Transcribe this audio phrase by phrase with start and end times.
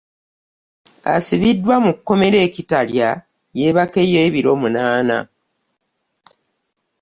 [1.15, 3.09] Asimbiddwa mu kkomera e Kitalya
[3.59, 5.17] yeebakeyo ebiro munaana.